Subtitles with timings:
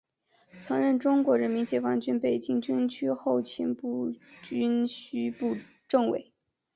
[0.61, 5.55] 曾任中国人民解放军北京军区后勤部军需部
[5.87, 6.33] 政委。